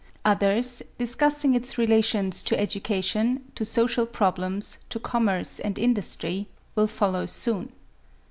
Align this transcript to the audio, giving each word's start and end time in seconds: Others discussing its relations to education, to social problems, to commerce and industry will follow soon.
Others 0.25 0.81
discussing 0.97 1.53
its 1.53 1.77
relations 1.77 2.43
to 2.45 2.59
education, 2.59 3.43
to 3.53 3.63
social 3.63 4.07
problems, 4.07 4.79
to 4.89 4.97
commerce 4.97 5.59
and 5.59 5.77
industry 5.77 6.47
will 6.73 6.87
follow 6.87 7.27
soon. 7.27 7.71